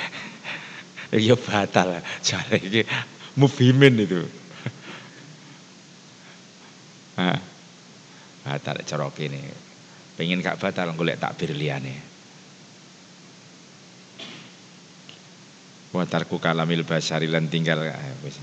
[1.11, 1.99] Ya batal.
[2.23, 2.87] Jare iki
[3.35, 4.23] mufimin itu.
[8.41, 9.53] Batal cara kene
[10.15, 12.10] pengen gak batal golek takbir liyane
[15.91, 18.39] wa tarku kalamil basari lan tinggal eh, wis.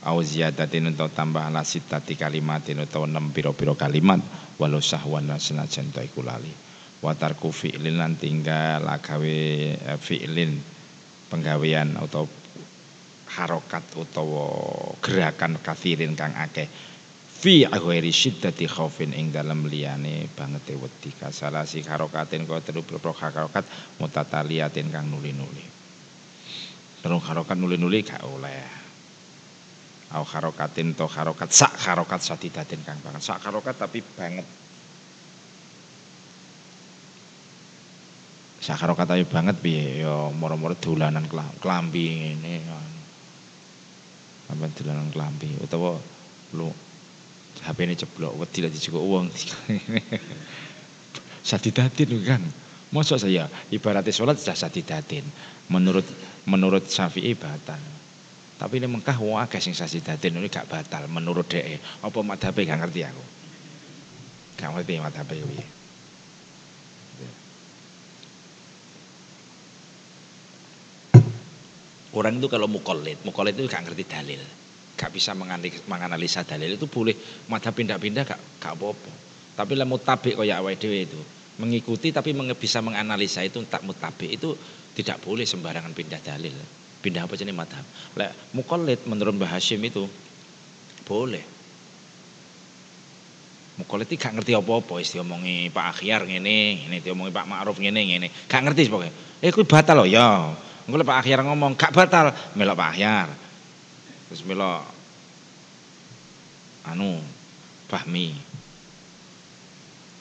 [0.00, 4.16] Au ziyadatin tambah ala sitati kalimatin atau enam piro-piro kalimat
[4.56, 6.48] walau sahwan senajan ta iku lali.
[7.04, 9.40] Wa tarku fi'lin lan tinggal agawe
[9.76, 10.56] eh, fi'lin
[11.28, 12.24] penggawean atau
[13.30, 14.48] harokat utawa
[15.04, 16.70] gerakan kathirin kang akeh.
[17.40, 21.12] Fi aghwairi syiddati khaufin ing dalam liyane banget wedi.
[21.12, 22.84] Kasalasi harokatin kau telu
[23.16, 23.64] harokat
[24.00, 25.69] mutataliatin kang nuli-nuli
[27.00, 28.60] Terus harokat nuli-nuli gak oleh.
[30.10, 33.22] Au harokatin to harokat sak harokat sadidatin kang banget.
[33.24, 34.44] Sak harokat tapi banget.
[38.60, 41.24] Sak harokat ayo banget piye yo moro-moro dolanan
[41.62, 42.54] klambi ngene.
[44.50, 45.96] Sampai dolanan klambi utawa
[46.58, 46.68] lu
[47.60, 49.26] HP ini ceblok wedi lagi cukup uang
[51.48, 52.42] sadidatin kan
[52.90, 55.22] Masa saya ibaratnya sholat sudah sadidatin
[55.70, 56.02] menurut
[56.48, 57.80] menurut Syafi'i batal.
[58.60, 61.80] Tapi ini Mekah wong akeh sing sasi ini gak batal menurut dhek.
[62.04, 63.24] Apa madhabe gak ngerti aku.
[64.60, 65.66] Gak ngerti madhabe piye.
[72.10, 74.42] Orang itu kalau mukolit, mukolit itu gak ngerti dalil.
[75.00, 75.32] Gak bisa
[75.88, 77.16] menganalisa dalil itu boleh
[77.48, 79.12] madhab pindah-pindah gak, gak apa-apa.
[79.56, 81.20] Tapi lah mutabik kaya awal dewe itu.
[81.60, 84.56] mengikuti tapi bisa menganalisa itu tak mutabi itu
[84.94, 86.54] tidak boleh sembarangan pindah dalil.
[87.00, 87.84] Pindah apa jenis madhab.
[88.18, 90.04] Lek mukallid menurut Mbah itu
[91.08, 91.44] boleh.
[93.80, 98.28] Mukallid gak ngerti apa-apa wis diomongi Pak Akhyar ngene, ngene diomongi Pak Ma'ruf ngene ngene.
[98.44, 99.12] Gak ngerti pokoknya.
[99.40, 100.52] Eh kuwi batal loh ya.
[100.84, 103.28] Engko Pak Akhyar ngomong gak batal, melok Pak Akhyar.
[104.28, 104.84] Terus melok
[106.84, 107.24] anu
[107.88, 108.36] Fahmi.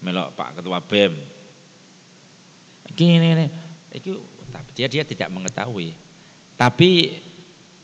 [0.08, 1.14] Melok Pak Ketua BEM.
[2.96, 3.50] Gini nih,
[3.94, 4.22] itu
[4.54, 5.94] tapi dia dia tidak mengetahui.
[6.60, 7.22] Tapi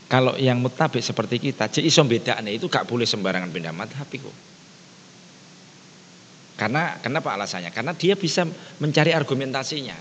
[0.06, 4.30] kalau yang mutabik seperti kita, jadi iso itu gak boleh sembarangan pindah madhab itu.
[6.56, 7.74] Karena kenapa alasannya?
[7.74, 8.46] Karena dia bisa
[8.78, 9.98] mencari argumentasinya.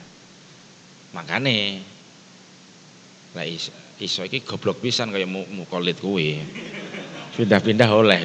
[1.17, 1.81] Makanya
[3.35, 6.39] lah iso, iso iki goblok pisan kayak mu, mukolit kuwi.
[7.35, 8.21] Pindah-pindah oleh.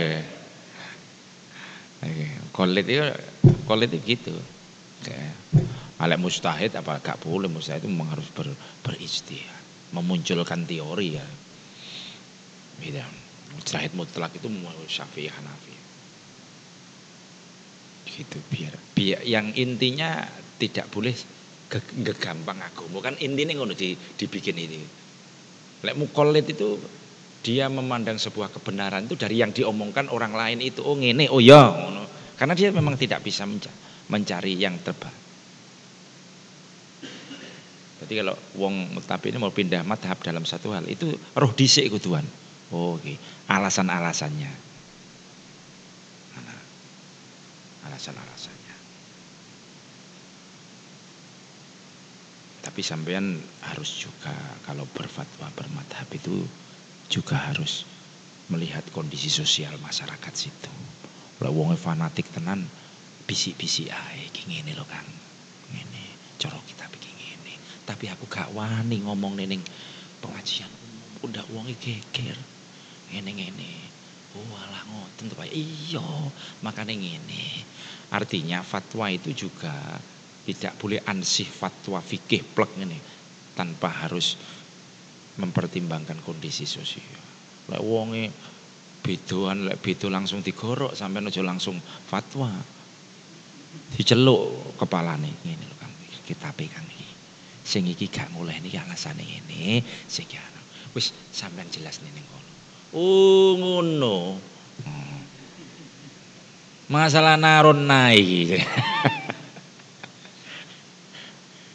[2.54, 3.02] Kolit itu
[3.66, 4.34] kolit itu gitu.
[6.00, 8.48] Alek mustahid apa gak boleh mustahid itu memang harus ber,
[8.80, 9.60] beristihad,
[9.92, 11.26] memunculkan teori ya.
[12.80, 13.04] Beda.
[13.52, 14.48] Mustahid mutlak itu
[14.88, 15.76] Syafi'i Hanafi.
[18.08, 20.24] Gitu biar, biar yang intinya
[20.56, 21.12] tidak boleh
[22.00, 24.80] gegampang agama kan intinya ngono di, dibikin ini.
[25.84, 26.80] Lek mukolit itu
[27.44, 31.68] dia memandang sebuah kebenaran itu dari yang diomongkan orang lain itu oh ngene oh ya.
[32.40, 33.44] Karena dia memang tidak bisa
[34.08, 35.19] mencari yang terbaik.
[38.10, 42.26] Jadi kalau wong tapi ini mau pindah madhab dalam satu hal itu roh disik kuduan.
[42.74, 43.16] Oh, Oke, okay.
[43.46, 44.50] alasan-alasannya.
[47.86, 48.74] Alasan-alasannya.
[52.66, 54.34] Tapi sampean harus juga
[54.66, 56.42] kalau berfatwa bermadhab itu
[57.06, 57.86] juga harus
[58.50, 60.74] melihat kondisi sosial masyarakat situ.
[61.38, 62.66] Kalau wong fanatik tenan
[63.30, 65.06] bisik-bisik ae ngene lho Kang.
[65.70, 66.04] Ngene,
[66.42, 67.09] cara kita bikin
[67.88, 69.62] tapi aku gak wani ngomong neneng
[70.20, 70.68] pengajian.
[70.68, 72.38] Umum udah uangnya geger.
[73.10, 73.72] Ngene ngene
[74.38, 74.46] oh
[74.90, 75.50] ngoten tuh pak.
[75.50, 76.04] Iya
[76.62, 77.66] makanya ngene.
[78.10, 79.74] Artinya fatwa itu juga
[80.46, 82.98] tidak boleh ansih fatwa fikih plek ngene
[83.54, 84.34] tanpa harus
[85.38, 87.22] mempertimbangkan kondisi sosial.
[87.70, 88.30] Lek wonge
[89.00, 92.50] bedoan lek bedo langsung digorok sampai aja langsung fatwa.
[93.94, 95.30] Diceluk kepalane.
[95.46, 95.92] Ngene lho Kang.
[96.26, 96.89] Kita pegang
[97.70, 99.78] sing iki gak mulai ini alasane ini
[100.10, 100.60] sing anu.
[100.98, 102.50] Wis sampean jelas ning kono.
[102.98, 104.18] Oh ngono.
[104.82, 105.22] Hmm.
[106.90, 108.50] masalah narun naik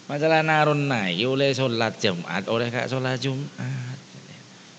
[0.09, 3.95] masalah narun naik oleh sholat Jumat oleh kak sholat Jumat.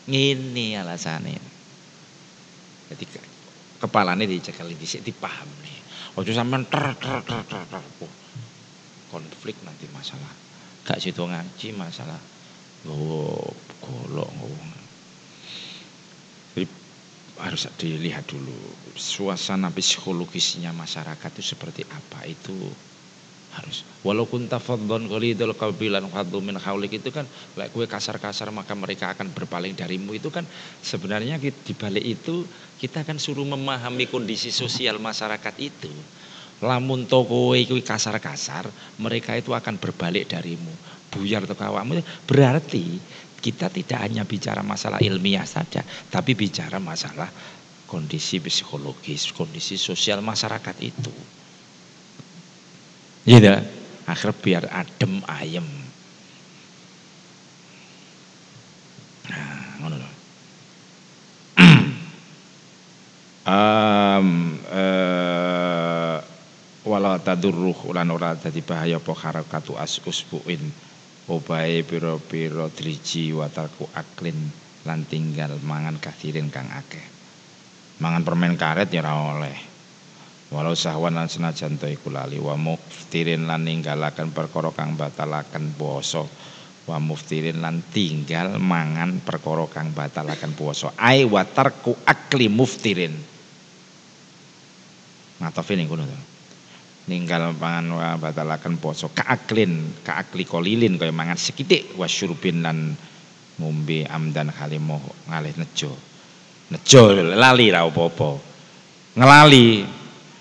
[0.07, 1.41] Ngini alasannya
[2.93, 3.05] jadi
[3.83, 5.79] kepalanya dicekal dhisik dipaham nih
[6.15, 7.83] ojo sampean ter ter ter ter, ter.
[9.11, 10.46] konflik nanti masalah
[10.87, 12.19] gak situ ngaji masalah.
[12.87, 13.51] Oh
[13.83, 14.71] golok ngomong.
[16.55, 16.65] Jadi
[17.43, 18.55] harus dilihat dulu
[18.95, 22.55] suasana psikologisnya masyarakat itu seperti apa itu
[23.59, 23.83] harus.
[24.07, 27.27] Walaupun tafadzon qalidul qabilan fadlu min haulik itu kan
[27.59, 30.15] like kue kasar-kasar maka mereka akan berpaling darimu.
[30.15, 30.47] Itu kan
[30.85, 32.47] sebenarnya di balik itu
[32.79, 35.91] kita kan suruh memahami kondisi sosial masyarakat itu
[36.65, 40.73] lamun toko itu kasar-kasar, mereka itu akan berbalik darimu.
[41.13, 42.99] Buyar atau kawamu berarti
[43.41, 47.29] kita tidak hanya bicara masalah ilmiah saja, tapi bicara masalah
[47.87, 51.15] kondisi psikologis, kondisi sosial masyarakat itu.
[53.27, 53.63] Iya,
[54.07, 55.67] akhir biar adem ayem.
[59.27, 59.97] Nah, ngono
[63.47, 64.29] um,
[67.07, 70.59] wala tadurruh ulan ora dadi bahaya apa harakatu as usbuin.
[71.31, 74.51] Obae pira-pira driji wataku aklin
[74.83, 77.03] lan tinggal mangan kathirin kang akeh.
[78.03, 79.59] Mangan permen karet ya ora oleh.
[80.51, 82.43] Walau sahwan lan senajan to iku lali.
[82.43, 86.27] Wa muftirin lan ninggalaken perkara kang batalaken puasa.
[86.87, 90.95] Wa muftirin lan tinggal mangan perkara kang batalaken puasa.
[90.99, 93.15] Ai watarku akli muftirin.
[95.43, 96.36] Ngatofin ing kono to
[97.07, 99.11] ninggal pangan wa batalaken poso.
[99.11, 102.95] Kaaklin kaakli kolilin kaya mangan sekitik wasyurbin lan
[103.57, 105.01] ngombe amdan kalimo
[105.31, 105.93] ngalih nejo.
[106.71, 108.31] Nejo lali ra apa-apa.
[109.17, 109.87] Ngelali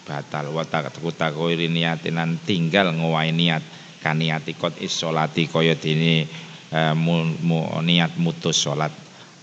[0.04, 0.52] batal.
[0.52, 3.64] Wa takutakoiri niatinan tinggal ngowahi niat.
[4.06, 6.30] Kaniati kot isolati kaya dene
[6.70, 8.94] uh, mu, mu, niat mutus salat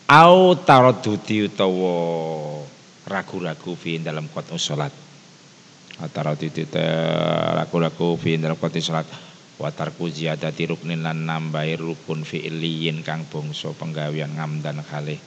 [0.07, 1.95] au taradudi utawa
[3.09, 4.93] ragu-ragu fi dalam kot salat
[6.01, 6.73] Atara titik
[7.59, 9.05] laku-laku fi dalam koti salat
[9.61, 15.21] watarku ziyadati ruknin lan nambahi rukun fi'liyin kang bangsa penggawean ngamdan kalih.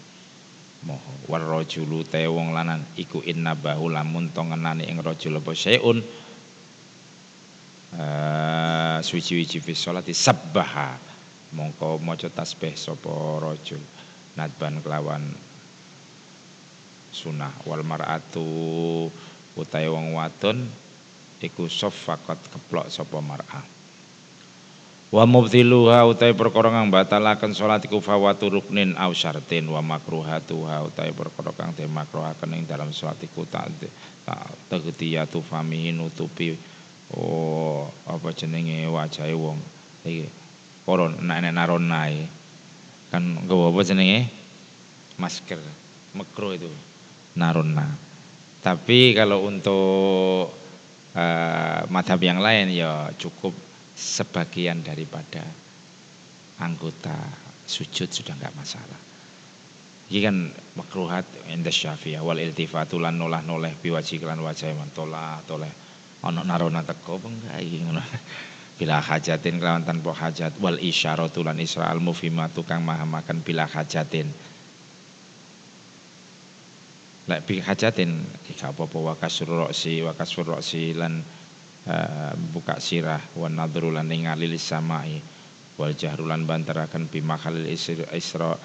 [0.85, 1.13] Moho.
[1.29, 2.81] Warrajulu te wong lanang.
[2.97, 5.97] Iku inna bahu lamun to ngenani ing rajul apa syai'un.
[7.95, 10.97] Uh, suci-wici fi sholati sabbaha.
[11.55, 13.79] Mongko maca tasbih sapa rajul
[14.35, 15.23] nadban kelawan
[17.15, 19.07] sunah wal mar'atu
[19.55, 20.67] utahe wong wadon
[21.39, 23.65] iku safaqat keplok sapa mar'ah.
[25.13, 31.15] Wa mubtiluha utai perkara kang batalaken salat iku fawatu ruknin aw syartin wa makruhatuha utai
[31.15, 33.71] perkara kang dimakruhaken ing dalam salat iku tak
[34.67, 36.57] tegdiyatu famihi nutupi
[37.15, 39.61] oh apa jenenge wajahe wong.
[40.03, 40.27] Iki
[40.83, 42.27] koron nek naronae
[43.13, 44.19] kan nggawa apa jenenge?
[45.15, 45.61] Masker
[46.11, 46.67] makro itu
[47.39, 47.87] narona
[48.65, 50.49] tapi kalau untuk
[51.13, 53.53] uh, madhab yang lain ya cukup
[53.93, 55.45] sebagian daripada
[56.57, 57.13] anggota
[57.69, 58.97] sujud sudah enggak masalah.
[60.09, 60.35] Ini kan
[60.81, 65.69] makruhat inda syafi'ah wal iltifatu lan nolah noleh biwaji kelan wajah man tolah toleh
[66.25, 68.01] ono narona teko enggak ngono.
[68.81, 74.27] Bila hajatin kelawan tanpa hajat wal isyaratu lan isra al maha makan bila hajatin.
[77.25, 78.21] Lek bi hajatin
[78.53, 81.25] ika apa-apa wa kasur roksi wa kasur roksi lan
[81.85, 85.21] Eh, buka sirah wa nadru lan ningali samai
[85.77, 88.57] wal jahrulan bantaraken bi makhalil isra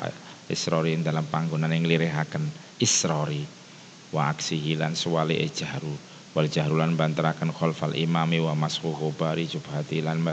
[0.48, 2.48] isrori dalam panggonan yang lirihaken
[2.80, 3.44] isrori
[4.16, 5.92] wa aksihi lan suwali jahru
[6.32, 10.24] wal jahrulan bantaraken khalfal imami wa mashuhu bari jubhati lan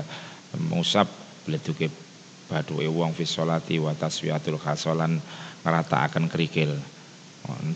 [0.72, 1.12] musab
[1.44, 1.92] bleduke
[2.48, 5.20] baduke wong fi sholati wa taswiyatul khasolan
[5.68, 6.72] ngerataaken kerikil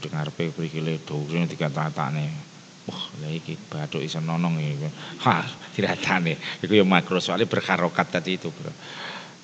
[0.03, 2.51] dengar pe kerikile do dikata-katane
[2.89, 4.89] Wah, lha iki bathuk iso nonong iki.
[5.21, 5.45] Ha,
[5.77, 6.33] diratane.
[6.65, 8.73] Iku ya makro soalnya berkarokat tadi itu, Bro.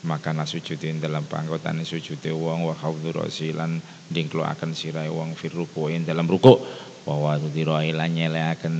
[0.09, 3.77] Maka nasujudin dalam panggotan sujude wong wa haudhu rasilan
[4.13, 6.53] akan sirai wong fir rukuin dalam ruku
[7.07, 8.75] wa wadira lan nyeleaken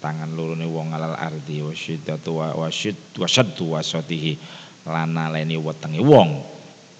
[0.00, 4.32] tangan lurune wong alal ardi wa syiddatu wa wasyid wa syaddu wasatihi
[4.88, 6.53] lan naleni wetenge wong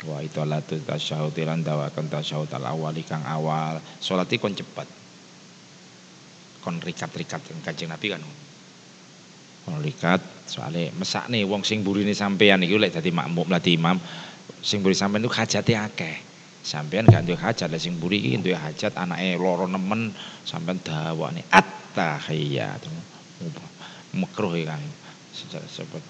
[0.04, 0.40] wa itu
[0.84, 4.88] tasyahud lan dawakan tasyahud al awali kang awal salat kon cepet
[6.64, 8.24] kon rikat-rikat Kanjeng Nabi kan.
[9.68, 14.00] Kon rikat soalnya mesak nih wong sing burine sampean iki lek dadi makmum dadi imam
[14.64, 16.16] sing buri sampean itu hajate akeh.
[16.64, 20.16] Sampean gak duwe hajat lah sing buri iki duwe hajat anake loro nemen
[20.48, 22.80] sampean dawane at-tahiyat.
[24.16, 24.80] Makruh kan.
[25.36, 26.00] Secara sebut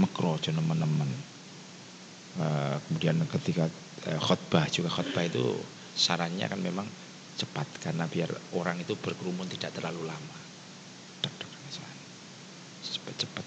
[0.00, 1.33] makruh aja nemen-nemen.
[2.34, 3.70] Uh, kemudian ketika
[4.10, 5.54] uh, khutbah juga khutbah itu
[5.94, 6.82] sarannya kan memang
[7.38, 8.26] cepat karena biar
[8.58, 10.38] orang itu berkerumun tidak terlalu lama.
[12.84, 13.46] Cepat-cepat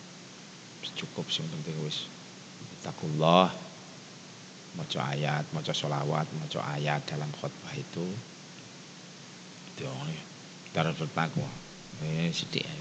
[0.98, 2.10] cukup sih penting wis.
[2.82, 3.52] Takullah
[4.80, 8.06] maca ayat, maca sholawat, maca ayat dalam khutbah itu.
[9.78, 10.22] Nih.
[10.72, 11.50] Kita bertakwa.
[12.02, 12.76] Ini sedih ya.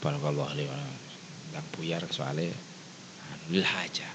[0.00, 0.72] Barakallahu alaihi
[1.52, 2.52] Dan buyar soalnya
[3.50, 4.08] lil aja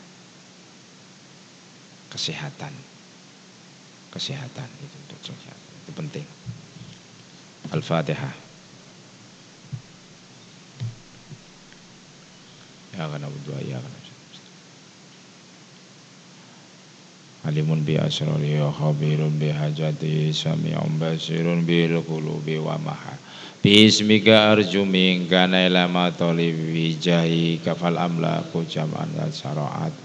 [2.16, 2.72] kesehatan.
[4.16, 6.26] Kesehatan itu untuk kesehatan itu penting.
[7.76, 8.34] Al-Fatihah.
[12.96, 14.00] Ya kana berdoa ya kana
[17.46, 23.14] Alimun bi asrari wa khabirun bi hajati sami'un basirun bil qulubi wa maha.
[23.62, 30.05] Bismika arju minka naila ma jahi kafal amlaku jam'an al syara'at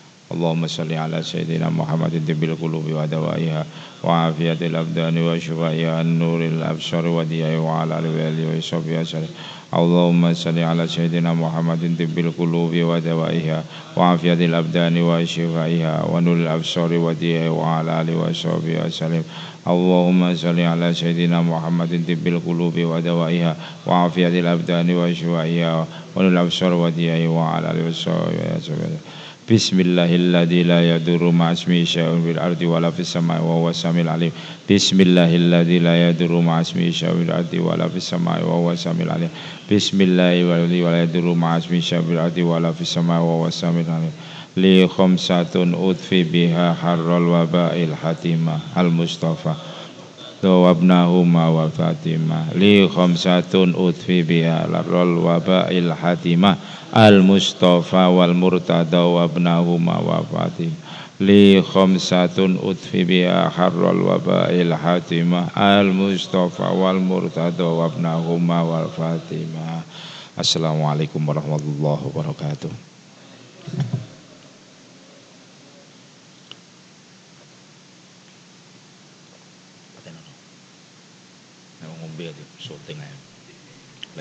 [0.33, 3.65] اللهم صل على سيدنا محمد طب القلوب ودوائها
[4.03, 9.29] وعافية الأبدان وشفائها النور الأبصر وديائه وعلى آله وصحبه وسلم.
[9.73, 13.63] اللهم صل على سيدنا محمد طب القلوب ودوائها
[13.97, 19.23] وعافية الأبدان وشفائها ونور الأبصار وديائه وعلى آله وصحبه وسلم.
[19.67, 23.55] اللهم صل على سيدنا محمد طب القلوب ودوائها
[23.87, 29.01] وعافية الأبدان وشفائها ونور الأبصار وديائه وعلى آله وصحبه وسلم.
[29.49, 34.01] بسم الله الذي لا يضر مع اسمه شيء في الأرض ولا في السماء وهو السميع
[34.01, 34.31] العليم
[34.71, 39.05] بسم الله الذي لا يضر مع اسمه شيء في الأرض ولا في السماء وهو السميع
[39.05, 39.29] العليم
[39.71, 43.81] بسم الله الذي لا يضر مع اسمه شيء في الأرض ولا في السماء وهو السميع
[43.81, 44.11] العليم
[44.59, 49.55] li khamsatun udfi biha harral wabail hatimah al mustafa.
[50.43, 52.51] Wabnahuma wa fatimah.
[52.59, 55.23] Li khamsatun udfi biha harral
[56.91, 60.75] wabail hatimah al mustafa wal murtada wabnahuma wa fatimah
[61.23, 69.87] li khamsatun utfi biha harral wabail hatimah al mustafa wal murtada wa ibnahuma wal fatimah
[70.35, 72.71] Assalamualaikum warahmatullahi wabarakatuh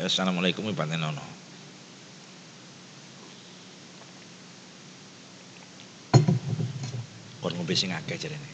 [0.00, 1.39] Assalamualaikum warahmatullahi wabarakatuh
[7.40, 8.46] kon ngombe sing akeh jarene